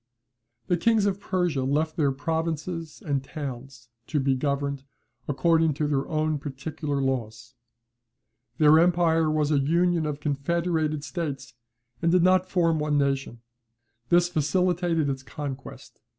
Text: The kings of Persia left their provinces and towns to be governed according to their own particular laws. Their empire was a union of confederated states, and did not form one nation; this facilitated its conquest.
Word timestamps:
The 0.65 0.77
kings 0.77 1.05
of 1.05 1.19
Persia 1.19 1.63
left 1.63 1.95
their 1.95 2.11
provinces 2.11 3.03
and 3.05 3.23
towns 3.23 3.87
to 4.07 4.19
be 4.19 4.33
governed 4.33 4.83
according 5.27 5.75
to 5.75 5.85
their 5.87 6.07
own 6.07 6.39
particular 6.39 6.99
laws. 6.99 7.53
Their 8.57 8.79
empire 8.79 9.29
was 9.29 9.51
a 9.51 9.59
union 9.59 10.07
of 10.07 10.19
confederated 10.19 11.03
states, 11.03 11.53
and 12.01 12.11
did 12.11 12.23
not 12.23 12.49
form 12.49 12.79
one 12.79 12.97
nation; 12.97 13.41
this 14.09 14.27
facilitated 14.27 15.07
its 15.07 15.21
conquest. 15.21 16.01